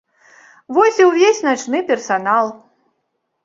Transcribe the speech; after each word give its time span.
Вось 0.77 0.97
і 1.03 1.07
ўвесь 1.11 1.43
начны 1.49 1.85
персанал. 1.93 2.53